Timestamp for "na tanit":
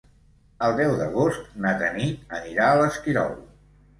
1.65-2.33